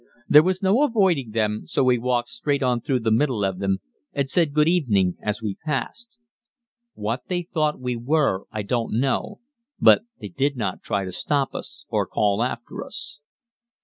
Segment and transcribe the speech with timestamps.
[0.27, 3.81] There was no avoiding them, so we walked straight on through the middle of them,
[4.13, 6.17] and said good evening as we passed.
[6.95, 9.41] What they thought we were I don't know,
[9.79, 13.19] but they did not try to stop us or call after us.